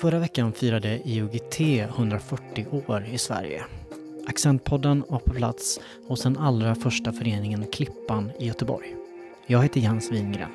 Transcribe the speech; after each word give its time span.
Förra 0.00 0.18
veckan 0.18 0.52
firade 0.52 1.00
IOGT 1.04 1.60
140 1.60 2.66
år 2.86 3.06
i 3.12 3.18
Sverige. 3.18 3.64
Accentpodden 4.26 5.04
var 5.08 5.18
på 5.18 5.30
plats 5.30 5.80
hos 6.08 6.22
den 6.22 6.38
allra 6.38 6.74
första 6.74 7.12
föreningen 7.12 7.66
Klippan 7.72 8.30
i 8.38 8.46
Göteborg. 8.46 8.96
Jag 9.46 9.62
heter 9.62 9.80
Jens 9.80 10.12
Wingren. 10.12 10.50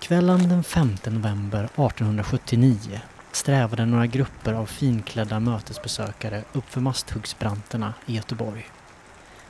Kvällen 0.00 0.48
den 0.48 0.64
5 0.64 0.88
november 1.06 1.64
1879 1.64 3.00
strävade 3.36 3.86
några 3.86 4.06
grupper 4.06 4.52
av 4.52 4.66
finklädda 4.66 5.40
mötesbesökare 5.40 6.44
uppför 6.52 6.80
Masthuggsbranterna 6.80 7.94
i 8.06 8.14
Göteborg. 8.14 8.66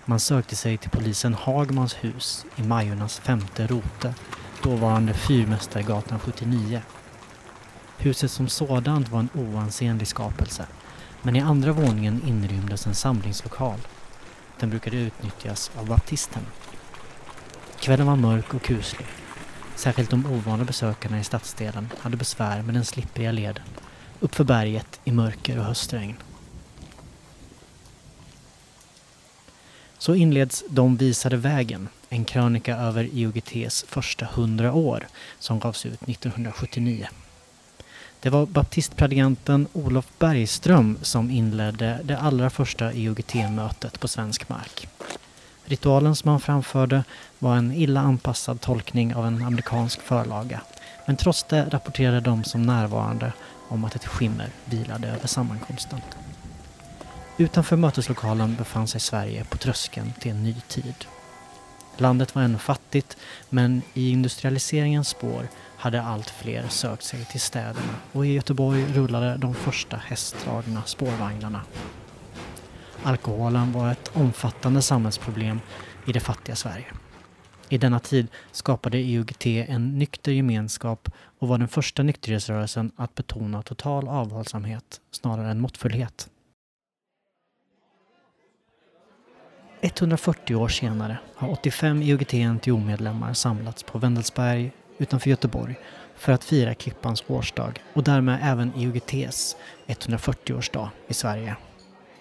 Man 0.04 0.20
sökte 0.20 0.56
sig 0.56 0.76
till 0.76 0.90
polisen 0.90 1.34
Hagmans 1.34 1.94
hus 1.94 2.46
i 2.56 2.62
Majornas 2.62 3.18
femte 3.18 3.66
rote, 3.66 4.14
dåvarande 4.62 5.14
Fyrmästargatan 5.14 6.18
79. 6.18 6.82
Huset 7.98 8.30
som 8.30 8.48
sådant 8.48 9.08
var 9.08 9.20
en 9.20 9.28
oansenlig 9.34 10.08
skapelse, 10.08 10.66
men 11.22 11.36
i 11.36 11.40
andra 11.40 11.72
våningen 11.72 12.22
inrymdes 12.26 12.86
en 12.86 12.94
samlingslokal. 12.94 13.78
Den 14.60 14.70
brukade 14.70 14.96
utnyttjas 14.96 15.70
av 15.78 15.86
baptisten. 15.86 16.42
Kvällen 17.80 18.06
var 18.06 18.16
mörk 18.16 18.54
och 18.54 18.62
kuslig. 18.62 19.06
Särskilt 19.74 20.10
de 20.10 20.26
ovana 20.26 20.64
besökarna 20.64 21.20
i 21.20 21.24
stadsdelen 21.24 21.88
hade 22.00 22.16
besvär 22.16 22.62
med 22.62 22.74
den 22.74 22.84
slippriga 22.84 23.32
leden 23.32 23.64
uppför 24.20 24.44
berget 24.44 25.00
i 25.04 25.12
mörker 25.12 25.58
och 25.58 25.64
höstregn. 25.64 26.16
Så 29.98 30.14
inleds 30.14 30.64
De 30.68 30.96
visade 30.96 31.36
vägen, 31.36 31.88
en 32.08 32.24
krönika 32.24 32.76
över 32.76 33.08
IOGTs 33.12 33.84
första 33.88 34.26
hundra 34.26 34.72
år 34.72 35.06
som 35.38 35.58
gavs 35.58 35.86
ut 35.86 36.02
1979. 36.02 37.08
Det 38.20 38.30
var 38.30 38.46
baptistpredikanten 38.46 39.66
Olof 39.72 40.06
Bergström 40.18 40.98
som 41.02 41.30
inledde 41.30 42.00
det 42.04 42.18
allra 42.18 42.50
första 42.50 42.92
IOGT-mötet 42.92 44.00
på 44.00 44.08
svensk 44.08 44.48
mark. 44.48 44.88
Ritualen 45.64 46.16
som 46.16 46.30
han 46.30 46.40
framförde 46.40 47.04
var 47.38 47.56
en 47.56 47.72
illa 47.72 48.00
anpassad 48.00 48.60
tolkning 48.60 49.14
av 49.14 49.26
en 49.26 49.42
amerikansk 49.42 50.00
förlaga. 50.00 50.60
Men 51.06 51.16
trots 51.16 51.42
det 51.42 51.68
rapporterade 51.70 52.20
de 52.20 52.44
som 52.44 52.62
närvarande 52.62 53.32
om 53.68 53.84
att 53.84 53.94
ett 53.94 54.06
skimmer 54.06 54.48
vilade 54.64 55.08
över 55.08 55.26
sammankomsten. 55.26 56.00
Utanför 57.38 57.76
möteslokalen 57.76 58.54
befann 58.54 58.88
sig 58.88 59.00
Sverige 59.00 59.44
på 59.44 59.56
tröskeln 59.56 60.12
till 60.20 60.30
en 60.30 60.42
ny 60.42 60.54
tid. 60.68 60.94
Landet 61.96 62.34
var 62.34 62.42
ännu 62.42 62.58
fattigt 62.58 63.16
men 63.50 63.82
i 63.94 64.10
industrialiseringens 64.10 65.08
spår 65.08 65.48
hade 65.76 66.02
allt 66.02 66.30
fler 66.30 66.68
sökt 66.68 67.02
sig 67.02 67.24
till 67.24 67.40
städerna 67.40 67.94
och 68.12 68.26
i 68.26 68.32
Göteborg 68.32 68.86
rullade 68.94 69.36
de 69.36 69.54
första 69.54 69.96
hästdragna 69.96 70.82
spårvagnarna. 70.82 71.62
Alkoholen 73.02 73.72
var 73.72 73.92
ett 73.92 74.10
omfattande 74.14 74.82
samhällsproblem 74.82 75.60
i 76.06 76.12
det 76.12 76.20
fattiga 76.20 76.56
Sverige. 76.56 76.86
I 77.68 77.78
denna 77.78 78.00
tid 78.00 78.28
skapade 78.52 78.98
IOGT 78.98 79.46
en 79.46 79.98
nykter 79.98 80.32
gemenskap 80.32 81.08
och 81.38 81.48
var 81.48 81.58
den 81.58 81.68
första 81.68 82.02
nykterhetsrörelsen 82.02 82.92
att 82.96 83.14
betona 83.14 83.62
total 83.62 84.08
avhållsamhet 84.08 85.00
snarare 85.10 85.50
än 85.50 85.60
måttfullhet. 85.60 86.30
140 89.80 90.54
år 90.56 90.68
senare 90.68 91.18
har 91.34 91.50
85 91.50 92.02
IOGT-NTO-medlemmar 92.02 93.32
samlats 93.32 93.82
på 93.82 93.98
Wendelsberg 93.98 94.72
utanför 94.98 95.30
Göteborg 95.30 95.76
för 96.16 96.32
att 96.32 96.44
fira 96.44 96.74
Klippans 96.74 97.24
årsdag 97.26 97.72
och 97.94 98.04
därmed 98.04 98.38
även 98.42 98.72
IOGTs 98.76 99.56
140-årsdag 99.86 100.88
i 101.08 101.14
Sverige. 101.14 101.56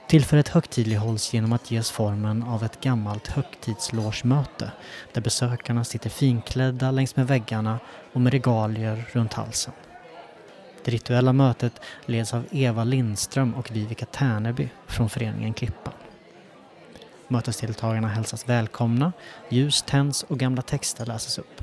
Tillfället 0.07 0.47
högtidlighålls 0.47 1.33
genom 1.33 1.53
att 1.53 1.71
ges 1.71 1.91
formen 1.91 2.43
av 2.43 2.63
ett 2.63 2.81
gammalt 2.81 3.27
högtidslogemöte 3.27 4.71
där 5.13 5.21
besökarna 5.21 5.83
sitter 5.83 6.09
finklädda 6.09 6.91
längs 6.91 7.15
med 7.15 7.27
väggarna 7.27 7.79
och 8.13 8.21
med 8.21 8.33
regalier 8.33 9.09
runt 9.11 9.33
halsen. 9.33 9.73
Det 10.83 10.91
rituella 10.91 11.33
mötet 11.33 11.81
leds 12.05 12.33
av 12.33 12.45
Eva 12.51 12.83
Lindström 12.83 13.55
och 13.55 13.71
Vivica 13.71 14.05
Tärneby 14.05 14.69
från 14.87 15.09
föreningen 15.09 15.53
Klippan. 15.53 15.93
Mötesdeltagarna 17.27 18.07
hälsas 18.07 18.49
välkomna, 18.49 19.13
ljus 19.49 19.81
tänds 19.87 20.23
och 20.23 20.39
gamla 20.39 20.61
texter 20.61 21.05
läses 21.05 21.37
upp. 21.37 21.61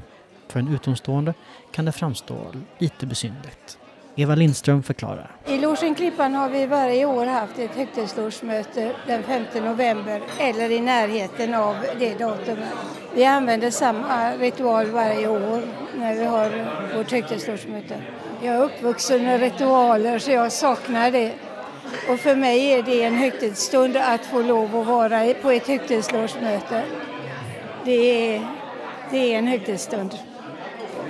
För 0.48 0.60
en 0.60 0.68
utomstående 0.68 1.34
kan 1.72 1.84
det 1.84 1.92
framstå 1.92 2.52
lite 2.78 3.06
besynligt. 3.06 3.78
Eva 4.16 4.34
Lindström 4.34 4.82
förklarar. 4.82 5.30
I 5.46 5.58
Logen 5.58 5.94
Klippan 5.94 6.34
har 6.34 6.48
vi 6.48 6.66
varje 6.66 7.04
år 7.04 7.26
haft 7.26 7.58
ett 7.58 7.74
högtidslogemöte 7.74 8.92
den 9.06 9.22
5 9.22 9.44
november 9.54 10.22
eller 10.38 10.70
i 10.70 10.80
närheten 10.80 11.54
av 11.54 11.76
det 11.98 12.18
datumet. 12.18 12.74
Vi 13.14 13.24
använder 13.24 13.70
samma 13.70 14.32
ritual 14.36 14.86
varje 14.86 15.28
år 15.28 15.62
när 15.98 16.14
vi 16.14 16.24
har 16.24 16.50
vårt 16.96 17.12
högtidslogemöte. 17.12 18.02
Jag 18.42 18.54
är 18.54 18.62
uppvuxen 18.62 19.22
med 19.22 19.40
ritualer 19.40 20.18
så 20.18 20.30
jag 20.30 20.52
saknar 20.52 21.10
det. 21.10 21.32
Och 22.08 22.18
för 22.18 22.36
mig 22.36 22.72
är 22.72 22.82
det 22.82 23.02
en 23.02 23.14
högtidsstund 23.14 23.96
att 23.96 24.26
få 24.26 24.42
lov 24.42 24.76
att 24.76 24.86
vara 24.86 25.34
på 25.42 25.50
ett 25.50 25.68
högtidslogemöte. 25.68 26.82
Det 27.84 28.34
är, 28.34 28.46
det 29.10 29.34
är 29.34 29.38
en 29.38 29.46
högtidsstund 29.46 30.18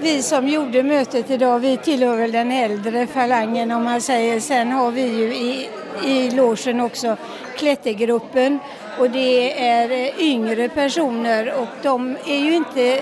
vi 0.03 0.23
som 0.23 0.49
gjorde 0.49 0.83
mötet 0.83 1.31
idag, 1.31 1.59
vi 1.59 1.77
tillhör 1.77 2.17
väl 2.17 2.33
den 2.33 2.53
äldre 2.53 3.07
falangen 3.07 3.71
om 3.71 3.85
man 3.85 4.01
säger. 4.01 4.41
Sen 4.41 4.73
har 4.73 4.91
vi 4.91 5.03
ju 5.03 5.35
i, 5.35 5.69
i 6.05 6.31
logen 6.31 6.81
också 6.81 7.17
klättergruppen 7.57 8.59
och 8.99 9.11
det 9.11 9.63
är 9.69 9.91
eh, 9.91 10.21
yngre 10.21 10.69
personer 10.69 11.55
och 11.61 11.69
de 11.83 12.17
är 12.27 12.39
ju 12.39 12.55
inte 12.55 13.01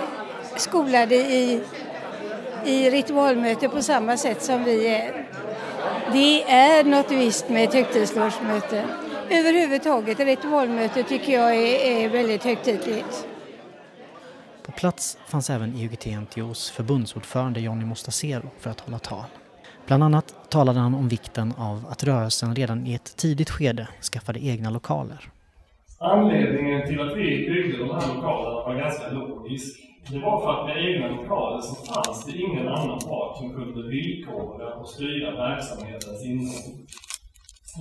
skolade 0.57 1.15
i, 1.15 1.61
i 2.65 2.91
ritualmöte 2.91 3.69
på 3.69 3.83
samma 3.83 4.17
sätt 4.17 4.43
som 4.43 4.65
vi 4.65 4.87
är. 4.87 5.27
Det 6.13 6.43
är 6.43 6.85
något 6.85 7.11
visst 7.11 7.49
med 7.49 7.65
ett 7.65 7.75
högtidslogemöte. 7.75 8.85
Överhuvudtaget 9.31 10.21
ritualmöte 10.21 11.03
tycker 11.03 11.33
jag 11.33 11.57
är, 11.57 12.05
är 12.05 12.09
väldigt 12.09 12.45
högtidligt. 12.45 13.30
På 14.71 14.77
plats 14.77 15.19
fanns 15.27 15.51
även 15.51 15.75
IOGT-NTOs 15.75 16.73
förbundsordförande 16.73 17.61
Johnny 17.61 17.85
Mostasero 17.85 18.51
för 18.59 18.71
att 18.71 18.81
hålla 18.81 18.99
tal. 18.99 19.25
Bland 19.87 20.03
annat 20.03 20.51
talade 20.51 20.81
han 20.81 20.95
om 20.95 21.09
vikten 21.09 21.53
av 21.57 21.87
att 21.91 22.05
rörelsen 22.05 22.55
redan 22.55 22.87
i 22.87 22.95
ett 22.95 23.17
tidigt 23.17 23.51
skede 23.51 23.89
skaffade 24.13 24.45
egna 24.45 24.71
lokaler. 24.71 25.21
Anledningen 25.99 26.87
till 26.89 27.01
att 27.01 27.17
vi 27.17 27.23
byggde 27.23 27.79
de 27.79 27.91
här 27.91 28.15
lokalerna 28.15 28.55
var 28.67 28.75
ganska 28.75 29.11
logisk. 29.11 29.81
Det 30.11 30.19
var 30.19 30.41
för 30.41 30.61
att 30.61 30.67
med 30.67 30.85
egna 30.85 31.09
lokaler 31.09 31.61
så 31.61 31.75
fanns 31.93 32.27
det 32.27 32.39
ingen 32.39 32.69
annan 32.69 32.99
part 32.99 33.37
som 33.37 33.55
kunde 33.55 33.89
villkora 33.89 34.75
och 34.75 34.89
styra 34.89 35.31
verksamhetens 35.31 36.25
innehåll. 36.25 36.87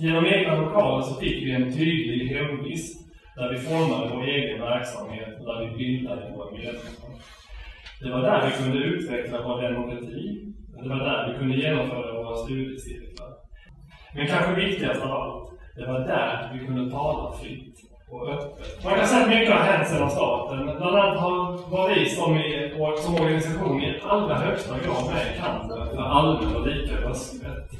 Genom 0.00 0.26
egna 0.26 0.60
lokaler 0.60 1.02
så 1.02 1.14
fick 1.14 1.42
vi 1.46 1.50
en 1.50 1.72
tydlig 1.72 2.28
hemvist 2.28 3.09
där 3.36 3.52
vi 3.52 3.58
formade 3.58 4.14
vår 4.14 4.24
egen 4.24 4.60
verksamhet 4.60 5.40
och 5.40 5.46
där 5.46 5.64
vi 5.64 5.76
bildade 5.76 6.30
våra 6.30 6.50
medlemmar. 6.50 7.10
Det 8.00 8.10
var 8.10 8.22
där 8.22 8.46
vi 8.46 8.62
kunde 8.62 8.78
utveckla 8.78 9.42
vår 9.42 9.62
demokrati. 9.62 10.52
Det 10.82 10.88
var 10.88 10.96
där 10.96 11.28
vi 11.28 11.38
kunde 11.38 11.56
genomföra 11.56 12.22
våra 12.22 12.36
studiecirklar. 12.36 13.28
Men 14.14 14.26
kanske 14.26 14.54
viktigast 14.54 15.02
av 15.02 15.12
allt, 15.12 15.50
det 15.76 15.86
var 15.86 16.00
där 16.00 16.50
vi 16.52 16.66
kunde 16.66 16.90
tala 16.90 17.32
fritt 17.32 17.76
och 18.10 18.28
öppet. 18.28 18.84
Man 18.84 18.94
kan 18.94 19.06
säga 19.06 19.22
att 19.22 19.28
mycket 19.28 19.52
har 19.52 19.60
hänt 19.60 19.88
sedan 19.88 20.10
starten. 20.10 20.64
Bland 20.64 20.96
annat 20.96 21.20
har, 21.20 21.70
var 21.70 21.94
vi 21.94 22.06
som, 22.08 22.36
i, 22.36 22.74
som 23.02 23.14
organisation 23.14 23.82
i 23.82 24.00
allra 24.02 24.34
högsta 24.34 24.74
grad 24.78 25.14
med 25.14 25.36
i 25.36 25.38
kampen 25.40 25.86
för 25.86 26.02
allmän 26.02 26.56
och 26.56 26.66
lika 26.66 26.94
rösträtt. 26.94 27.70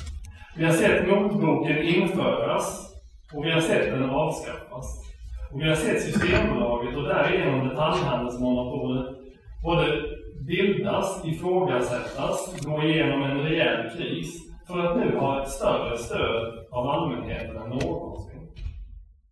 Vi 0.56 0.64
har 0.64 0.72
sett 0.72 1.08
motboken 1.08 1.82
införas 1.82 2.94
och 3.34 3.44
vi 3.44 3.50
har 3.50 3.60
sett 3.60 3.90
den 3.92 4.10
avskaffas. 4.10 5.09
Och 5.52 5.60
vi 5.60 5.68
har 5.68 5.76
sett 5.76 6.02
Systembolaget 6.02 6.96
och 6.96 7.02
därigenom 7.02 7.68
detaljhandelsmonopolet 7.68 9.06
både 9.62 10.02
bildas, 10.46 11.24
ifrågasättas, 11.24 12.64
gå 12.64 12.82
igenom 12.82 13.22
en 13.22 13.38
rejäl 13.38 13.90
kris 13.96 14.34
för 14.66 14.78
att 14.78 14.96
nu 14.96 15.16
ha 15.16 15.42
ett 15.42 15.50
större 15.50 15.98
stöd 15.98 16.66
av 16.70 16.88
allmänheten 16.88 17.56
än 17.56 17.68
någonsin. 17.70 18.40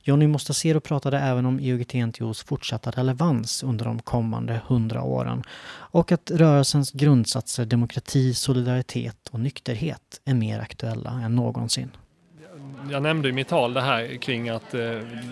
Jonny 0.03 0.26
Mostasero 0.26 0.81
pratade 0.81 1.19
även 1.19 1.47
om 1.47 1.61
IOGT-NTOs 1.61 2.47
fortsatta 2.47 2.91
relevans 2.91 3.62
under 3.62 3.85
de 3.85 3.99
kommande 3.99 4.61
hundra 4.67 5.03
åren 5.03 5.43
och 5.91 6.12
att 6.12 6.31
rörelsens 6.31 6.93
grundsatser 6.93 7.65
demokrati, 7.65 8.35
solidaritet 8.35 9.29
och 9.32 9.41
nykterhet 9.41 10.20
är 10.25 10.35
mer 10.35 10.61
aktuella 10.61 11.11
än 11.11 11.37
någonsin 11.37 11.91
jag 12.90 13.02
nämnde 13.02 13.29
i 13.29 13.32
mitt 13.32 13.49
tal 13.49 13.75
det 13.75 13.81
här 13.81 14.17
kring 14.17 14.49
att 14.49 14.75
eh, 14.75 14.81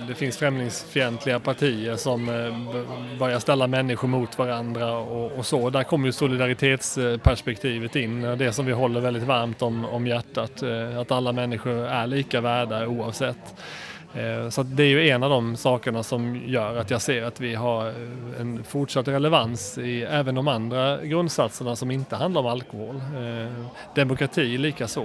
det 0.09 0.15
finns 0.15 0.39
främlingsfientliga 0.39 1.41
partier 1.41 1.97
som 1.97 2.29
eh, 2.29 3.19
börjar 3.19 3.39
ställa 3.39 3.67
människor 3.67 4.09
mot 4.09 4.39
varandra 4.39 4.97
och, 4.99 5.33
och, 5.33 5.47
så. 5.47 5.71
Där 5.71 5.83
kommer 5.83 6.07
ju 6.07 6.13
solidaritetsperspektivet 6.13 7.97
in, 7.97 8.23
det 8.23 8.53
som 8.53 8.67
vi 8.67 8.73
håller 8.73 9.01
väldigt 9.01 9.23
varmt 9.23 9.63
om, 9.63 9.85
om 9.85 10.07
hjärtat. 10.07 10.63
Eh, 10.63 10.99
att 10.99 11.11
alla 11.11 11.33
människor 11.33 11.87
är 11.87 12.07
lika 12.07 12.41
värda 12.41 12.87
oavsett. 12.87 13.55
Eh, 14.17 14.49
så 14.49 14.63
det 14.63 14.83
är 14.83 14.89
ju 14.89 15.09
en 15.09 15.23
av 15.23 15.31
de 15.31 15.57
sakerna 15.57 16.03
som 16.03 16.43
gör 16.47 16.77
att 16.77 16.91
jag 16.91 17.03
ser 17.03 17.23
att 17.23 17.41
vi 17.41 17.55
har 17.55 17.87
eh, 17.87 18.41
en 18.41 18.65
fortsatt 18.65 19.09
relevans 19.09 19.79
i 19.79 20.03
även 20.03 20.35
de 20.35 20.49
andra 20.49 21.05
grundsatserna 21.05 21.77
som 21.77 21.91
inte 21.91 22.17
handlar 22.17 22.41
om 22.41 22.47
alkohol. 22.47 22.97
Eh, 22.97 23.53
demokrati 23.95 24.59
likaså. 24.59 25.05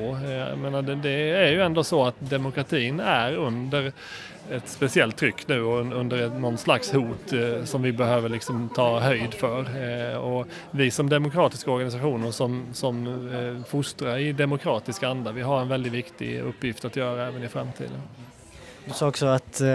menar, 0.57 0.81
det 0.81 1.29
är 1.29 1.51
ju 1.51 1.61
ändå 1.61 1.83
så 1.83 2.05
att 2.05 2.15
demokratin 2.19 2.99
är 2.99 3.35
under 3.35 3.91
ett 4.51 4.67
speciellt 4.67 5.17
tryck 5.17 5.47
nu 5.47 5.61
och 5.61 5.79
under 5.79 6.29
någon 6.29 6.57
slags 6.57 6.93
hot 6.93 7.33
som 7.63 7.81
vi 7.81 7.91
behöver 7.91 8.29
liksom 8.29 8.69
ta 8.75 8.99
höjd 8.99 9.33
för. 9.33 9.65
Och 10.17 10.47
vi 10.71 10.91
som 10.91 11.09
demokratiska 11.09 11.71
organisationer 11.71 12.31
som, 12.31 12.65
som 12.73 13.63
fostrar 13.67 14.17
i 14.17 14.33
demokratisk 14.33 15.03
anda, 15.03 15.31
vi 15.31 15.41
har 15.41 15.61
en 15.61 15.67
väldigt 15.67 15.93
viktig 15.93 16.39
uppgift 16.39 16.85
att 16.85 16.95
göra 16.95 17.27
även 17.27 17.43
i 17.43 17.47
framtiden. 17.47 18.01
Du 18.91 18.97
sa 18.97 19.07
också 19.07 19.25
att 19.25 19.61
eh, 19.61 19.67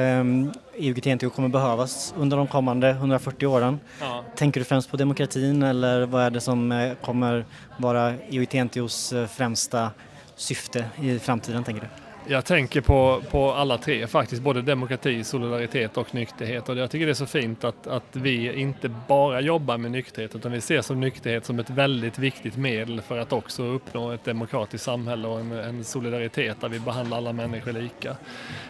IOGT-NTO 0.76 1.30
kommer 1.30 1.48
behövas 1.48 2.14
under 2.16 2.36
de 2.36 2.46
kommande 2.46 2.90
140 2.90 3.46
åren. 3.46 3.80
Ja. 4.00 4.24
Tänker 4.36 4.60
du 4.60 4.64
främst 4.64 4.90
på 4.90 4.96
demokratin 4.96 5.62
eller 5.62 6.06
vad 6.06 6.22
är 6.22 6.30
det 6.30 6.40
som 6.40 6.72
eh, 6.72 6.92
kommer 7.04 7.44
vara 7.76 8.12
IOGT-NTOs 8.12 9.12
eh, 9.12 9.26
främsta 9.26 9.90
syfte 10.36 10.84
i 11.02 11.18
framtiden 11.18 11.64
tänker 11.64 11.82
du? 11.82 12.05
Jag 12.28 12.44
tänker 12.44 12.80
på, 12.80 13.22
på 13.30 13.52
alla 13.52 13.78
tre 13.78 14.06
faktiskt, 14.06 14.42
både 14.42 14.62
demokrati, 14.62 15.24
solidaritet 15.24 15.96
och 15.96 16.14
nykterhet. 16.14 16.68
Och 16.68 16.76
jag 16.76 16.90
tycker 16.90 17.06
det 17.06 17.12
är 17.12 17.14
så 17.14 17.26
fint 17.26 17.64
att, 17.64 17.86
att 17.86 18.16
vi 18.16 18.60
inte 18.60 18.88
bara 18.88 19.40
jobbar 19.40 19.78
med 19.78 19.90
nykterhet 19.90 20.34
utan 20.34 20.52
vi 20.52 20.60
ser 20.60 20.82
som 20.82 21.00
nykterhet 21.00 21.44
som 21.44 21.58
ett 21.58 21.70
väldigt 21.70 22.18
viktigt 22.18 22.56
medel 22.56 23.00
för 23.00 23.18
att 23.18 23.32
också 23.32 23.62
uppnå 23.62 24.10
ett 24.10 24.24
demokratiskt 24.24 24.84
samhälle 24.84 25.28
och 25.28 25.40
en, 25.40 25.52
en 25.52 25.84
solidaritet 25.84 26.60
där 26.60 26.68
vi 26.68 26.80
behandlar 26.80 27.16
alla 27.16 27.32
människor 27.32 27.72
lika. 27.72 28.16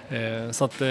Eh, 0.09 0.50
så 0.50 0.64
att, 0.64 0.81
eh, 0.81 0.88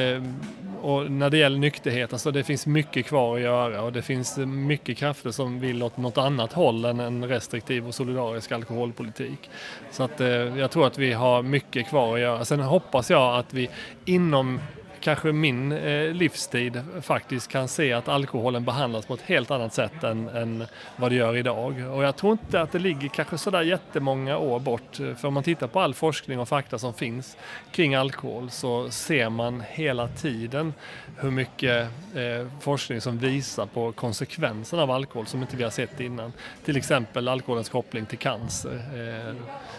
och 0.86 1.12
när 1.12 1.30
det 1.30 1.38
gäller 1.38 1.58
nykterhet, 1.58 2.14
alltså 2.14 2.32
det 2.32 2.44
finns 2.44 2.68
mycket 2.68 3.06
kvar 3.06 3.36
att 3.36 3.42
göra 3.42 3.82
och 3.82 3.94
det 3.94 4.02
finns 4.02 4.38
mycket 4.38 4.98
krafter 4.98 5.32
som 5.32 5.60
vill 5.60 5.84
åt 5.84 5.98
något 5.98 6.18
annat 6.18 6.54
håll 6.54 6.86
än 6.86 7.00
en 7.00 7.28
restriktiv 7.28 7.88
och 7.88 7.96
solidarisk 7.96 8.52
alkoholpolitik. 8.52 9.50
Så 9.92 10.04
att, 10.04 10.22
eh, 10.22 10.28
jag 10.30 10.72
tror 10.72 10.88
att 10.88 10.98
vi 10.98 11.14
har 11.14 11.42
mycket 11.42 11.90
kvar 11.90 12.14
att 12.16 12.22
göra. 12.22 12.46
Sen 12.46 12.60
hoppas 12.60 13.10
jag 13.10 13.40
att 13.40 13.54
vi 13.54 13.70
inom 14.06 14.60
kanske 15.06 15.32
min 15.32 15.72
eh, 15.72 16.14
livstid 16.14 16.84
faktiskt 17.02 17.52
kan 17.52 17.68
se 17.68 17.94
att 17.94 18.08
alkoholen 18.08 18.66
behandlas 18.66 19.06
på 19.06 19.14
ett 19.14 19.22
helt 19.22 19.52
annat 19.52 19.74
sätt 19.74 20.04
än, 20.04 20.30
än 20.30 20.66
vad 20.96 21.12
det 21.12 21.16
gör 21.16 21.38
idag. 21.38 21.96
Och 21.96 22.04
jag 22.04 22.16
tror 22.16 22.32
inte 22.32 22.62
att 22.62 22.72
det 22.72 22.80
ligger 22.80 23.08
kanske 23.08 23.38
sådär 23.38 23.62
jättemånga 23.62 24.38
år 24.38 24.60
bort. 24.60 25.00
Eh, 25.00 25.16
för 25.16 25.28
om 25.28 25.34
man 25.34 25.44
tittar 25.44 25.68
på 25.68 25.80
all 25.80 25.94
forskning 25.94 26.40
och 26.40 26.48
fakta 26.48 26.78
som 26.78 26.94
finns 26.94 27.38
kring 27.72 27.96
alkohol 27.96 28.50
så 28.50 28.90
ser 28.90 29.30
man 29.30 29.64
hela 29.70 30.08
tiden 30.08 30.74
hur 31.18 31.32
mycket 31.32 31.90
eh, 32.16 32.48
forskning 32.60 33.02
som 33.02 33.18
visar 33.18 33.66
på 33.66 33.92
konsekvenserna 33.92 34.84
av 34.84 34.92
alkohol 34.92 35.28
som 35.28 35.42
inte 35.42 35.58
vi 35.58 35.64
har 35.64 35.72
sett 35.72 36.00
innan. 36.00 36.34
Till 36.64 36.78
exempel 36.78 37.28
alkoholens 37.28 37.70
koppling 37.70 38.06
till 38.06 38.18
cancer 38.18 38.76
eh, 38.76 39.36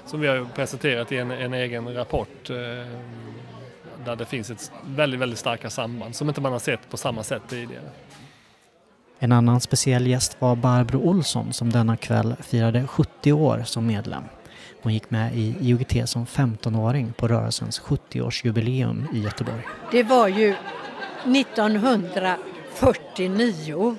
som 0.07 0.21
vi 0.21 0.29
har 0.29 0.45
presenterat 0.55 1.13
i 1.13 1.17
en, 1.17 1.31
en 1.31 1.55
egen 1.55 1.95
rapport 1.95 2.51
eh, 2.51 2.57
där 4.07 4.17
det 4.17 4.25
finns 4.25 4.51
ett 4.51 4.73
väldigt, 4.87 5.21
väldigt 5.21 5.39
starka 5.39 5.71
samband 5.71 6.17
som 6.17 6.29
inte 6.29 6.41
man 6.41 6.53
har 6.53 6.59
sett 6.59 6.91
på 6.91 6.97
samma 6.97 7.23
sätt 7.23 7.43
tidigare. 7.49 7.91
En 9.19 9.33
annan 9.33 9.61
speciell 9.61 10.07
gäst 10.07 10.37
var 10.39 10.57
Barbro 10.57 10.99
Olsson 10.99 11.53
som 11.53 11.73
denna 11.73 11.97
kväll 11.97 12.37
firade 12.41 12.87
70 12.87 13.33
år 13.33 13.63
som 13.65 13.87
medlem. 13.87 14.23
Hon 14.83 14.95
gick 14.95 15.11
med 15.11 15.37
i 15.37 15.57
IOGT 15.61 16.09
som 16.09 16.27
15-åring 16.27 17.13
på 17.13 17.29
rörelsens 17.29 17.81
70-årsjubileum 17.81 19.15
i 19.15 19.23
Göteborg. 19.23 19.63
Det 19.91 20.03
var 20.03 20.29
ju 20.29 20.55
1949. 21.25 23.97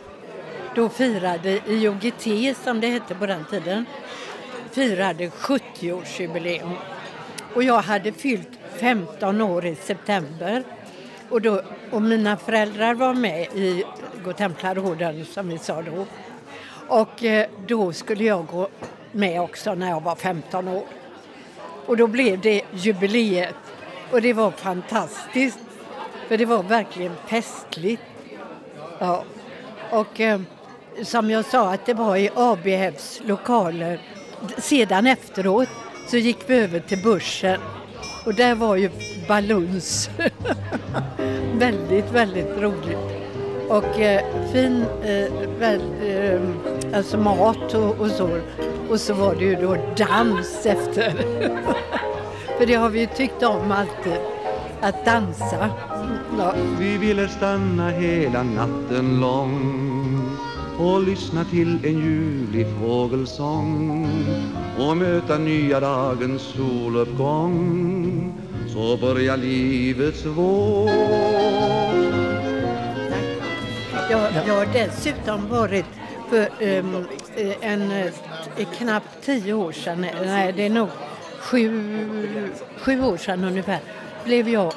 Då 0.76 0.90
firade 0.90 1.60
IOGT, 1.68 2.58
som 2.64 2.80
det 2.80 2.88
hette 2.88 3.16
på 3.16 3.26
den 3.26 3.46
tiden, 3.46 3.86
firade 4.72 5.30
70-årsjubileum. 5.30 6.72
Och 7.54 7.64
jag 7.64 7.82
hade 7.82 8.12
fyllt 8.12 8.57
15 8.80 9.42
år 9.42 9.66
i 9.66 9.76
september. 9.76 10.64
Och, 11.30 11.42
då, 11.42 11.62
och 11.92 12.02
mina 12.02 12.38
föräldrar 12.38 12.94
var 12.94 13.14
med 13.14 13.42
i 13.42 13.84
Godtemplarorden 14.24 15.26
som 15.26 15.50
vi 15.50 15.58
sa 15.58 15.82
då. 15.82 16.06
Och 16.88 17.24
eh, 17.24 17.48
då 17.68 17.94
skulle 17.94 18.24
jag 18.24 18.46
gå 18.46 18.68
med 19.12 19.42
också 19.42 19.76
när 19.76 19.90
jag 19.90 20.04
var 20.04 20.16
15 20.16 20.68
år. 20.68 20.84
Och 21.86 21.98
då 21.98 22.08
blev 22.08 22.42
det 22.42 22.62
jubileet. 22.72 23.56
Och 24.12 24.22
det 24.22 24.34
var 24.34 24.52
fantastiskt. 24.52 25.60
För 26.28 26.38
det 26.38 26.46
var 26.46 26.64
verkligen 26.64 27.16
festligt. 27.28 28.04
Ja. 29.00 29.24
Och 29.92 30.20
eh, 30.20 30.42
som 31.04 31.30
jag 31.30 31.46
sa 31.46 31.74
att 31.74 31.86
det 31.86 31.94
var 31.94 32.18
i 32.18 32.30
ABFs 32.36 33.22
lokaler. 33.26 34.02
Sedan 34.58 35.08
efteråt 35.08 35.70
så 36.08 36.18
gick 36.18 36.38
vi 36.48 36.56
över 36.56 36.80
till 36.80 37.04
börsen 37.04 37.60
och 38.26 38.34
där 38.34 38.56
var 38.56 38.76
ju 38.76 38.90
baluns. 39.28 40.10
väldigt, 41.54 42.12
väldigt 42.12 42.58
roligt. 42.58 43.18
Och 43.70 44.00
eh, 44.00 44.22
fin 44.54 44.86
eh, 45.04 45.32
väl, 45.60 45.82
eh, 46.04 46.42
alltså 46.98 47.18
mat 47.18 47.74
och, 47.74 48.00
och, 48.00 48.10
så. 48.10 48.40
Och 48.90 49.00
så 49.00 49.14
var 49.14 49.36
det 49.36 49.46
ju 49.46 49.56
då 49.56 49.78
dans 49.98 50.66
efter. 50.66 51.12
För 52.58 52.66
det 52.66 52.74
har 52.74 52.90
vi 52.90 53.00
ju 53.00 53.06
tyckt 53.06 53.44
om 53.44 53.72
alltid, 53.72 54.18
att 54.82 55.06
dansa. 55.06 55.70
Ja. 56.38 56.54
Vi 56.80 56.98
ville 56.98 57.28
stanna 57.28 57.90
hela 57.90 58.44
natten 58.44 59.20
lång 59.20 59.87
och 60.80 61.04
lyssna 61.04 61.46
till 61.46 61.86
en 61.86 62.00
ljuvlig 62.00 62.68
fågelsång 62.82 64.08
och 64.80 64.98
möta 64.98 65.38
nya 65.38 65.80
dagens 65.80 66.42
soluppgång 66.42 68.34
så 68.74 68.98
börjar 68.98 69.38
livets 69.38 70.26
vår 70.26 70.90
jag, 74.10 74.48
jag 74.48 74.54
har 74.54 74.66
dessutom 74.74 75.50
varit 75.50 75.86
för 76.30 76.50
um, 76.60 77.08
en, 77.62 77.92
en 77.92 78.12
knappt 78.78 79.26
tio 79.26 79.54
år 79.54 79.72
sedan, 79.72 80.06
nej 80.26 80.54
det 80.54 80.66
är 80.66 80.70
nog 80.70 80.90
sju, 81.40 81.70
sju 82.78 83.04
år 83.04 83.18
sedan 83.18 83.44
ungefär, 83.44 83.80
blev 84.24 84.50
jag 84.50 84.74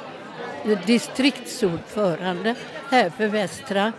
distriktsordförande 0.85 2.55
här 2.89 3.09
för 3.09 3.27
Västra. 3.27 3.93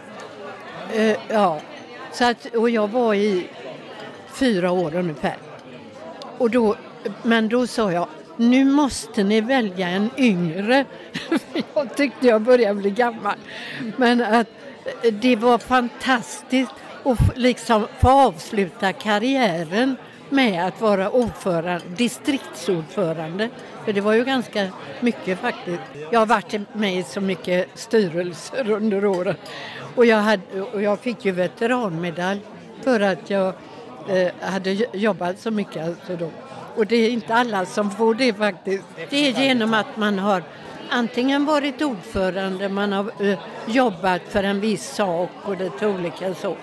Uh, 0.97 1.17
ja, 1.29 1.61
så 2.13 2.25
att, 2.25 2.47
och 2.47 2.71
jag 2.71 2.89
var 2.89 3.15
i 3.15 3.47
fyra 4.33 4.71
år 4.71 4.95
ungefär. 4.95 5.37
Och 6.39 6.51
då, 6.51 6.77
men 7.23 7.49
då 7.49 7.67
sa 7.67 7.93
jag, 7.93 8.09
nu 8.37 8.65
måste 8.65 9.23
ni 9.23 9.41
välja 9.41 9.89
en 9.89 10.11
yngre. 10.17 10.85
jag 11.75 11.97
tyckte 11.97 12.27
jag 12.27 12.43
började 12.43 12.75
bli 12.75 12.91
gammal. 12.91 13.37
Men 13.97 14.21
att 14.21 14.49
det 15.13 15.37
var 15.37 15.59
fantastiskt 15.59 16.73
att 17.05 17.37
liksom 17.39 17.87
få 18.01 18.09
avsluta 18.09 18.93
karriären 18.93 19.97
med 20.29 20.67
att 20.67 20.81
vara 20.81 21.11
ordförande, 21.11 21.85
distriktsordförande. 21.97 23.49
För 23.85 23.93
det 23.93 24.01
var 24.01 24.15
ju 24.15 24.25
ganska 24.25 24.69
mycket 25.01 25.39
faktiskt. 25.39 25.83
Jag 26.11 26.19
har 26.19 26.27
varit 26.27 26.61
med 26.73 26.99
i 26.99 27.03
så 27.03 27.21
mycket 27.21 27.69
styrelser 27.75 28.71
under 28.71 29.05
åren. 29.05 29.37
Och 29.95 30.07
jag, 30.07 30.17
hade, 30.17 30.61
och 30.73 30.83
jag 30.83 30.99
fick 30.99 31.25
ju 31.25 31.33
veteranmedalj 31.33 32.41
för 32.83 33.01
att 33.01 33.31
jag 33.31 33.55
eh, 34.09 34.33
hade 34.41 34.71
jobbat 34.93 35.39
så 35.39 35.51
mycket. 35.51 35.87
Alltså 35.87 36.17
då. 36.17 36.31
Och 36.77 36.87
det 36.87 36.97
är 36.97 37.11
inte 37.11 37.35
alla 37.35 37.67
som 37.67 37.91
får 37.91 38.15
det 38.15 38.35
faktiskt. 38.35 38.85
Det 39.11 39.29
är 39.29 39.41
genom 39.43 39.75
att 39.75 39.97
man 39.97 40.19
har 40.19 40.43
antingen 40.91 41.45
varit 41.45 41.83
ordförande, 41.83 42.69
man 42.69 42.93
har 42.93 43.11
eh, 43.21 43.39
jobbat 43.67 44.23
för 44.29 44.45
en 44.45 44.61
viss 44.61 44.95
sak 44.95 45.31
och 45.45 45.57
lite 45.57 45.87
olika 45.87 46.35
så. 46.35 46.57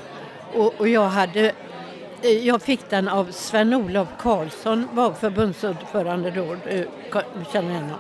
Och, 0.54 0.74
och 0.78 0.88
jag 0.88 1.08
hade 1.10 1.52
Eh, 2.22 2.48
jag 2.48 2.62
fick 2.62 2.90
den 2.90 3.08
av 3.08 3.32
Sven-Olof 3.32 4.08
Karlsson, 4.20 4.88
var 4.94 5.14
förbundsordförande 5.14 6.32
då, 6.32 6.56
eh, 6.70 6.86
känner 7.54 7.74
honom. 7.74 8.00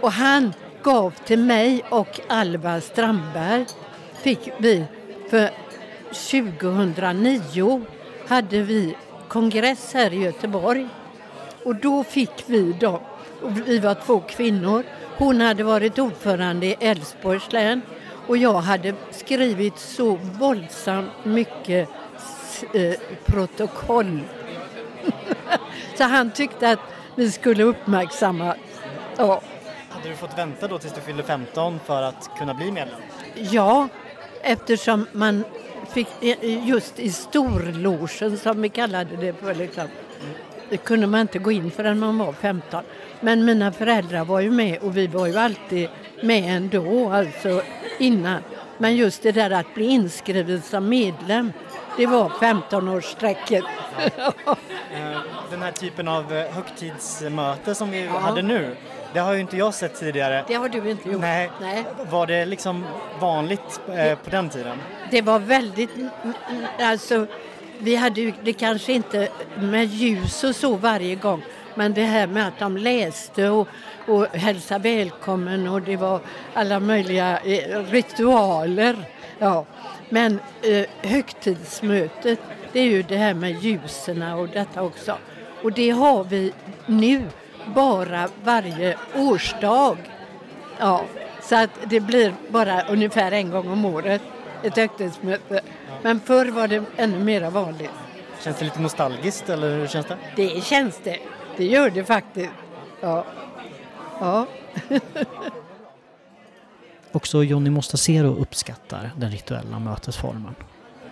Och 0.00 0.12
han 0.12 0.52
gav 0.82 1.10
till 1.24 1.38
mig 1.38 1.82
och 1.88 2.20
Alva 2.28 2.80
Strandberg 2.80 3.66
fick 4.22 4.50
vi 4.58 4.84
för 5.30 5.50
2009 6.12 7.82
hade 8.28 8.62
vi 8.62 8.96
kongress 9.28 9.94
här 9.94 10.12
i 10.12 10.16
Göteborg 10.16 10.88
och 11.64 11.74
då 11.74 12.04
fick 12.04 12.44
vi 12.46 12.72
dem, 12.72 13.00
vi 13.66 13.78
var 13.78 13.94
två 13.94 14.20
kvinnor, 14.20 14.82
hon 15.16 15.40
hade 15.40 15.64
varit 15.64 15.98
ordförande 15.98 16.66
i 16.66 16.76
Älvsborgs 16.80 17.52
län 17.52 17.82
och 18.26 18.36
jag 18.36 18.60
hade 18.60 18.94
skrivit 19.10 19.78
så 19.78 20.18
våldsamt 20.38 21.24
mycket 21.24 21.88
eh, 22.74 22.94
protokoll. 23.26 24.20
så 25.98 26.04
han 26.04 26.30
tyckte 26.30 26.70
att 26.70 26.80
vi 27.14 27.30
skulle 27.30 27.62
uppmärksamma. 27.62 28.54
Ja. 29.16 29.42
Hade 29.90 30.08
du 30.08 30.14
fått 30.14 30.38
vänta 30.38 30.68
då 30.68 30.78
tills 30.78 30.92
du 30.92 31.00
fyllde 31.00 31.22
15 31.22 31.80
för 31.84 32.02
att 32.02 32.30
kunna 32.38 32.54
bli 32.54 32.72
medlem? 32.72 33.00
Ja, 33.34 33.88
eftersom 34.42 35.06
man 35.12 35.44
fick 35.92 36.08
just 36.64 36.98
i 36.98 37.12
storlogen 37.12 38.38
som 38.38 38.62
vi 38.62 38.68
kallade 38.68 39.16
det 39.16 39.32
för 39.32 39.54
liksom, 39.54 39.88
det 40.68 40.76
kunde 40.76 41.06
man 41.06 41.20
inte 41.20 41.38
gå 41.38 41.52
in 41.52 41.70
förrän 41.70 41.98
man 41.98 42.18
var 42.18 42.32
15. 42.32 42.84
Men 43.20 43.44
mina 43.44 43.72
föräldrar 43.72 44.24
var 44.24 44.40
ju 44.40 44.50
med 44.50 44.78
och 44.78 44.96
vi 44.96 45.06
var 45.06 45.26
ju 45.26 45.36
alltid 45.36 45.88
med 46.22 46.56
ändå, 46.56 47.10
alltså 47.10 47.62
innan. 47.98 48.40
Men 48.78 48.96
just 48.96 49.22
det 49.22 49.32
där 49.32 49.50
att 49.50 49.74
bli 49.74 49.86
inskriven 49.86 50.62
som 50.62 50.88
medlem, 50.88 51.52
det 51.96 52.06
var 52.06 52.28
15-årsstrecket. 52.28 53.64
Eh, 54.94 55.20
den 55.50 55.62
här 55.62 55.72
typen 55.72 56.08
av 56.08 56.32
eh, 56.32 56.54
högtidsmöte 56.54 57.74
som 57.74 57.90
vi 57.90 58.04
ja. 58.04 58.18
hade 58.18 58.42
nu, 58.42 58.76
det 59.12 59.20
har 59.20 59.34
ju 59.34 59.40
inte 59.40 59.56
jag 59.56 59.74
sett 59.74 59.94
tidigare. 59.94 60.44
Det 60.48 60.54
har 60.54 60.68
du 60.68 60.90
inte 60.90 61.10
gjort. 61.10 61.20
Nej. 61.20 61.50
Nej. 61.60 61.84
Var 62.10 62.26
det 62.26 62.46
liksom 62.46 62.84
vanligt 63.20 63.80
eh, 63.88 64.18
på 64.18 64.30
den 64.30 64.48
tiden? 64.48 64.78
Det 65.10 65.22
var 65.22 65.38
väldigt, 65.38 65.90
alltså 66.80 67.26
vi 67.78 67.96
hade 67.96 68.20
ju 68.20 68.32
det 68.42 68.52
kanske 68.52 68.92
inte 68.92 69.28
med 69.58 69.84
ljus 69.84 70.44
och 70.44 70.56
så 70.56 70.76
varje 70.76 71.14
gång 71.14 71.42
men 71.76 71.94
det 71.94 72.02
här 72.02 72.26
med 72.26 72.48
att 72.48 72.58
de 72.58 72.76
läste 72.76 73.48
och, 73.48 73.68
och 74.06 74.26
hälsade 74.26 74.96
välkommen 74.96 75.68
och 75.68 75.82
det 75.82 75.96
var 75.96 76.20
alla 76.54 76.80
möjliga 76.80 77.38
eh, 77.38 77.84
ritualer. 77.84 78.96
Ja. 79.38 79.64
Men 80.08 80.40
eh, 80.62 81.10
högtidsmötet 81.10 82.40
det 82.72 82.80
är 82.80 82.84
ju 82.84 83.02
det 83.02 83.16
här 83.16 83.34
med 83.34 83.62
ljusen 83.62 84.22
och 84.22 84.48
detta 84.48 84.82
också. 84.82 85.18
Och 85.62 85.72
det 85.72 85.90
har 85.90 86.24
vi 86.24 86.52
nu 86.86 87.22
bara 87.74 88.28
varje 88.44 88.96
årsdag. 89.14 89.96
Ja, 90.78 91.04
så 91.42 91.56
att 91.56 91.70
det 91.84 92.00
blir 92.00 92.34
bara 92.48 92.82
ungefär 92.82 93.32
en 93.32 93.50
gång 93.50 93.68
om 93.68 93.84
året 93.84 94.22
ett 94.62 94.76
högtidsmöte. 94.76 95.60
Men 96.02 96.20
förr 96.20 96.46
var 96.46 96.68
det 96.68 96.84
ännu 96.96 97.18
mer 97.18 97.50
vanligt. 97.50 97.90
Känns 98.40 98.58
det 98.58 98.64
lite 98.64 98.80
nostalgiskt 98.80 99.48
eller 99.48 99.78
hur 99.78 99.86
känns 99.86 100.06
det? 100.06 100.16
Det 100.36 100.64
känns 100.64 101.00
det. 101.04 101.18
Det 101.56 101.64
gör 101.64 101.90
det 101.90 102.04
faktiskt. 102.04 102.52
Ja. 103.00 103.24
ja. 104.20 104.46
Också 107.12 107.44
Jonny 107.44 107.70
Mostasero 107.70 108.36
uppskattar 108.36 109.10
den 109.16 109.30
rituella 109.30 109.78
mötesformen. 109.78 110.54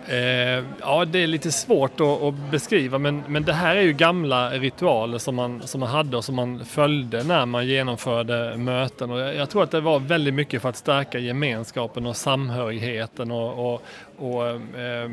Eh, 0.07 0.63
ja, 0.81 1.05
det 1.05 1.23
är 1.23 1.27
lite 1.27 1.51
svårt 1.51 2.01
att, 2.01 2.21
att, 2.21 2.51
beskriva 2.51 2.97
men, 2.97 3.23
men 3.27 3.43
det 3.43 3.53
här 3.53 3.75
är 3.75 3.81
ju 3.81 3.93
gamla 3.93 4.49
ritualer 4.49 5.17
som 5.17 5.35
man, 5.35 5.61
som 5.67 5.79
man 5.79 5.89
hade 5.89 6.17
och 6.17 6.25
som 6.25 6.35
man 6.35 6.65
följde 6.65 7.23
när 7.23 7.45
man 7.45 7.67
genomförde 7.67 8.57
möten. 8.57 9.11
Och 9.11 9.19
jag, 9.19 9.35
jag 9.35 9.49
tror 9.49 9.63
att 9.63 9.71
det 9.71 9.81
var 9.81 9.99
väldigt 9.99 10.33
mycket 10.33 10.61
för 10.61 10.69
att 10.69 10.75
stärka 10.75 11.19
gemenskapen 11.19 12.05
och 12.05 12.15
samhörigheten 12.15 13.31
och, 13.31 13.73
och, 13.73 13.81
och 14.17 14.47
eh, 14.79 15.09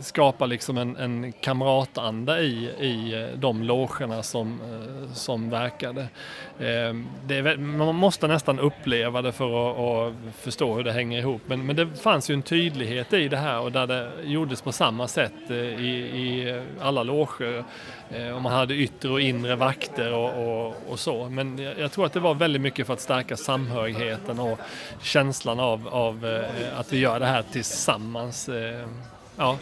skapa 0.00 0.46
liksom 0.46 0.78
en, 0.78 0.96
en 0.96 1.32
kamratanda 1.32 2.40
i, 2.40 2.70
i 2.80 3.22
eh, 3.22 3.38
de 3.38 3.62
logerna 3.62 4.22
som, 4.22 4.60
eh, 4.60 5.12
som 5.12 5.50
verkade. 5.50 6.00
Eh, 6.58 6.66
är, 7.28 7.56
man 7.56 7.94
måste 7.94 8.28
nästan 8.28 8.58
uppleva 8.58 9.22
det 9.22 9.32
för 9.32 9.70
att, 9.70 9.78
att, 9.78 10.34
förstå 10.34 10.74
hur 10.74 10.84
det 10.84 10.92
hänger 10.92 11.18
ihop 11.18 11.42
men, 11.46 11.66
men 11.66 11.76
det 11.76 11.86
fanns 11.86 12.30
ju 12.30 12.34
en 12.34 12.42
tydlighet 12.42 13.12
i 13.12 13.28
det 13.28 13.36
här 13.36 13.60
och 13.60 13.72
där 13.72 13.86
det 13.86 14.10
gjordes 14.24 14.62
på 14.62 14.72
samma 14.72 15.08
sätt 15.08 15.50
eh, 15.50 15.56
i, 15.56 15.90
i 15.96 16.62
alla 16.80 17.02
loger. 17.02 17.64
Eh, 18.10 18.30
och 18.30 18.42
man 18.42 18.52
hade 18.52 18.74
yttre 18.74 19.08
och 19.08 19.20
inre 19.20 19.56
vakter 19.56 20.12
och, 20.12 20.66
och, 20.66 20.74
och, 20.88 20.98
så. 21.00 21.28
Men 21.28 21.58
jag 21.78 21.92
tror 21.92 22.06
att 22.06 22.12
det 22.12 22.20
var 22.20 22.34
väldigt 22.34 22.62
mycket 22.62 22.86
för 22.86 22.94
att 22.94 23.00
stärka 23.00 23.36
samhörigheten 23.36 24.40
och 24.40 24.58
känslan 25.02 25.60
av, 25.60 25.88
av 25.88 26.26
eh, 26.26 26.78
att 26.80 26.92
vi 26.92 26.98
gör 26.98 27.20
det 27.20 27.26
här 27.26 27.44
tillsammans. 27.52 28.48
Eh, 28.48 28.86
ja. 29.36 29.58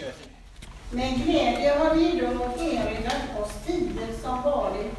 Med 0.93 1.25
glädje 1.25 1.79
har 1.79 1.95
vi 1.95 2.21
då 2.21 2.65
erinrat 2.65 3.43
oss 3.43 3.67
tider 3.67 4.13
som 4.23 4.43
varit 4.43 4.93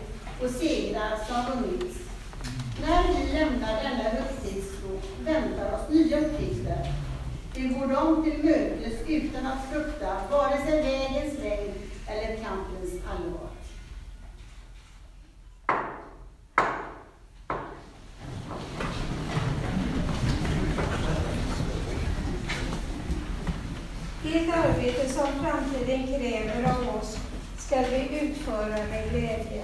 och 0.44 0.50
segrar 0.50 1.12
som 1.28 1.62
vunnits. 1.62 2.00
När 2.82 3.04
vi 3.08 3.34
lämnar 3.34 3.84
denna 3.84 4.04
högtidsro 4.04 5.02
väntar 5.26 5.74
oss 5.74 5.90
nya 5.90 6.20
uppgifter 6.20 6.94
vi 7.62 7.68
går 7.68 7.88
dem 7.88 8.24
till 8.24 8.44
mötes 8.44 8.94
utan 9.08 9.46
att 9.46 9.74
frukta 9.74 10.18
vare 10.32 10.66
sig 10.66 10.84
vägens 10.84 11.40
längd 11.40 11.74
eller 12.10 12.36
kampens 12.36 12.94
allvar. 13.12 13.50
Det 24.24 24.52
arbete 24.52 25.10
som 25.10 25.28
framtiden 25.28 26.08
kräver 26.08 26.72
av 26.72 26.96
oss 26.96 27.18
ska 27.58 27.82
vi 27.82 28.20
utföra 28.22 28.68
med 28.68 29.10
glädje. 29.12 29.64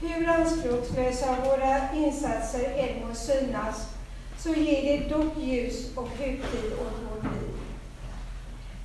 Hur 0.00 0.28
anspråkslösa 0.28 1.36
våra 1.44 1.92
insatser 1.94 2.70
än 2.76 3.08
må 3.08 3.14
synas 3.14 3.88
så 4.38 4.48
ger 4.48 4.82
det 4.82 5.08
dock 5.08 5.38
ljus 5.38 5.96
och 5.96 6.08
högtid 6.08 6.72
åt 6.72 7.02
vårt 7.10 7.22
liv. 7.22 7.37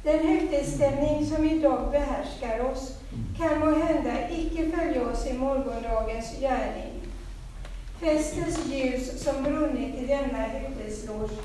Den 0.04 0.28
högtidsstämning 0.28 1.26
som 1.26 1.46
idag 1.46 1.92
behärskar 1.92 2.72
oss 2.72 2.98
kan 3.38 3.60
må 3.60 3.66
hända 3.66 4.30
icke 4.30 4.72
följa 4.72 5.08
oss 5.08 5.28
i 5.28 5.34
morgondagens 5.34 6.40
gärning. 6.40 6.94
Festens 8.00 8.68
ljus 8.68 9.24
som 9.24 9.44
brunnit 9.44 9.96
i 9.96 10.06
denna 10.06 10.38
högtidsloge 10.38 11.36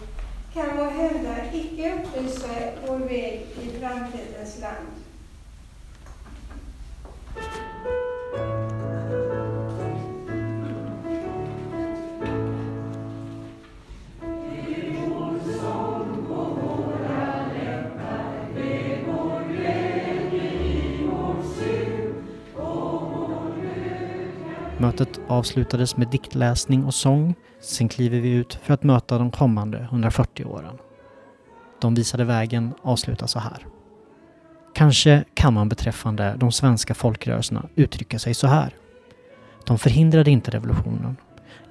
kan 0.55 0.77
må 0.77 0.85
hända 0.85 1.37
icke 1.53 1.95
upplysa 1.95 2.49
vår 2.87 2.99
väg 2.99 3.47
i 3.63 3.81
framtidens 3.81 4.61
land. 4.61 5.08
Mötet 24.99 25.21
avslutades 25.29 25.97
med 25.97 26.09
diktläsning 26.09 26.85
och 26.85 26.95
sång. 26.95 27.35
Sen 27.61 27.89
kliver 27.89 28.21
vi 28.21 28.31
ut 28.31 28.55
för 28.63 28.75
att 28.75 28.83
möta 28.83 29.19
de 29.19 29.31
kommande 29.31 29.79
140 29.79 30.45
åren. 30.45 30.79
De 31.81 31.95
visade 31.95 32.25
vägen 32.25 32.75
avslutas 32.83 33.31
så 33.31 33.39
här. 33.39 33.67
Kanske 34.75 35.25
kan 35.35 35.55
man 35.55 35.69
beträffande 35.69 36.35
de 36.37 36.53
svenska 36.53 36.95
folkrörelserna 36.95 37.69
uttrycka 37.75 38.19
sig 38.19 38.35
så 38.35 38.47
här. 38.47 38.75
De 39.67 39.79
förhindrade 39.79 40.31
inte 40.31 40.51
revolutionen. 40.51 41.17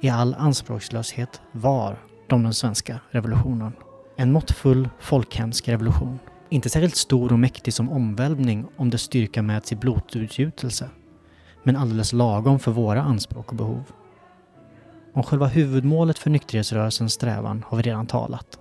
I 0.02 0.10
all 0.10 0.34
anspråkslöshet 0.34 1.42
var 1.52 1.98
de 2.28 2.44
den 2.44 2.54
svenska 2.54 3.00
revolutionen. 3.10 3.74
En 4.18 4.32
måttfull, 4.32 4.90
folkhemsk 5.00 5.68
revolution. 5.68 6.20
Inte 6.50 6.70
särskilt 6.70 6.96
stor 6.96 7.34
och 7.34 7.40
mäktig 7.40 7.74
som 7.74 7.92
omvälvning 7.92 8.66
om 8.78 8.90
dess 8.90 9.02
styrka 9.02 9.42
mäts 9.42 9.72
i 9.72 9.76
blodutgjutelse 9.76 10.90
men 11.68 11.76
alldeles 11.76 12.14
lagom 12.14 12.60
för 12.60 12.72
våra 12.72 13.02
anspråk 13.02 13.50
och 13.50 13.56
behov. 13.56 13.84
Om 15.14 15.24
själva 15.24 15.48
huvudmålet 15.48 16.18
för 16.18 16.30
nykterhetsrörelsens 16.30 17.14
strävan 17.14 17.66
har 17.68 17.78
vi 17.78 17.84
redan 17.84 18.08
talat. 18.08 18.60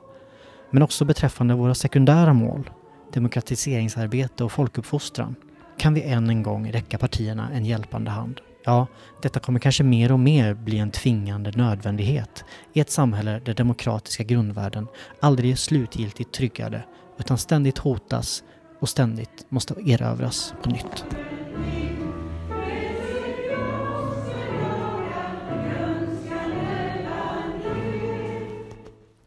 Men 0.70 0.82
också 0.82 1.04
beträffande 1.04 1.54
våra 1.54 1.74
sekundära 1.74 2.32
mål, 2.32 2.70
demokratiseringsarbete 3.12 4.44
och 4.44 4.52
folkuppfostran, 4.52 5.34
kan 5.78 5.94
vi 5.94 6.02
än 6.02 6.30
en 6.30 6.42
gång 6.42 6.72
räcka 6.72 6.98
partierna 6.98 7.50
en 7.52 7.64
hjälpande 7.64 8.10
hand. 8.10 8.40
Ja, 8.64 8.86
detta 9.22 9.40
kommer 9.40 9.60
kanske 9.60 9.84
mer 9.84 10.12
och 10.12 10.20
mer 10.20 10.54
bli 10.54 10.78
en 10.78 10.90
tvingande 10.90 11.50
nödvändighet 11.50 12.44
i 12.72 12.80
ett 12.80 12.90
samhälle 12.90 13.40
där 13.44 13.54
demokratiska 13.54 14.24
grundvärden 14.24 14.86
aldrig 15.20 15.50
är 15.50 15.56
slutgiltigt 15.56 16.32
tryggade 16.32 16.84
utan 17.18 17.38
ständigt 17.38 17.78
hotas 17.78 18.42
och 18.80 18.88
ständigt 18.88 19.46
måste 19.48 19.74
erövras 19.74 20.54
på 20.62 20.70
nytt. 20.70 21.04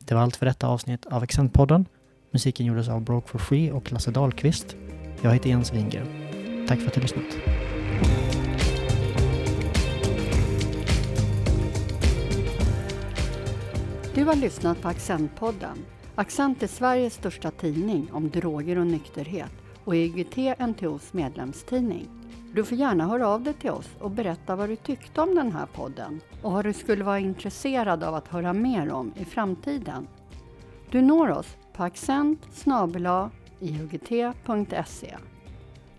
Det 0.09 0.15
var 0.15 0.21
allt 0.21 0.35
för 0.35 0.45
detta 0.45 0.67
avsnitt 0.67 1.05
av 1.05 1.23
Accentpodden. 1.23 1.85
Musiken 2.31 2.65
gjordes 2.65 2.89
av 2.89 3.01
Broke 3.01 3.27
for 3.27 3.39
Free 3.39 3.71
och 3.71 3.91
Lasse 3.91 4.11
Dahlqvist. 4.11 4.75
Jag 5.21 5.33
heter 5.33 5.49
Jens 5.49 5.73
Wingren. 5.73 6.07
Tack 6.67 6.79
för 6.79 6.87
att 6.87 6.93
du 6.93 7.01
lyssnat. 7.01 7.25
Du 14.15 14.23
har 14.23 14.35
lyssnat 14.35 14.81
på 14.81 14.87
Accentpodden. 14.87 15.85
Accent 16.15 16.63
är 16.63 16.67
Sveriges 16.67 17.13
största 17.13 17.51
tidning 17.51 18.09
om 18.11 18.29
droger 18.29 18.77
och 18.77 18.87
nykterhet 18.87 19.51
och 19.83 19.95
IGT-NTOs 19.95 21.03
medlemstidning. 21.11 22.18
Du 22.53 22.65
får 22.65 22.77
gärna 22.77 23.07
höra 23.07 23.27
av 23.27 23.43
dig 23.43 23.53
till 23.53 23.71
oss 23.71 23.89
och 23.99 24.11
berätta 24.11 24.55
vad 24.55 24.69
du 24.69 24.75
tyckte 24.75 25.21
om 25.21 25.35
den 25.35 25.51
här 25.51 25.65
podden 25.65 26.21
och 26.41 26.51
vad 26.51 26.65
du 26.65 26.73
skulle 26.73 27.03
vara 27.03 27.19
intresserad 27.19 28.03
av 28.03 28.15
att 28.15 28.27
höra 28.27 28.53
mer 28.53 28.91
om 28.91 29.13
i 29.15 29.25
framtiden. 29.25 30.07
Du 30.91 31.01
når 31.01 31.29
oss 31.29 31.57
på 31.73 31.83
accent 31.83 32.67
iugt.se. 33.59 35.15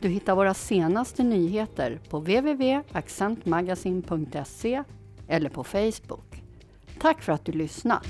Du 0.00 0.09
hittar 0.09 0.35
våra 0.35 0.54
senaste 0.54 1.23
nyheter 1.23 2.00
på 2.09 2.19
www.accentmagasin.se 2.19 4.83
eller 5.28 5.50
på 5.50 5.64
Facebook. 5.64 6.42
Tack 7.00 7.23
för 7.23 7.33
att 7.33 7.45
du 7.45 7.52
lyssnat! 7.52 8.07